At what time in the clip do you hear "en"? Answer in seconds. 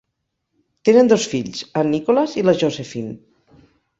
1.83-1.93